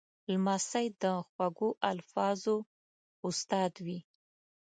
[0.31, 2.57] لمسی د خوږو الفاظو
[3.29, 3.99] استاد وي.